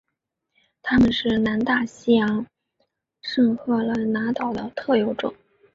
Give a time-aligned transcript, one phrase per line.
[0.81, 2.47] 它们是南大西洋
[3.21, 5.35] 圣赫勒拿岛的特有种。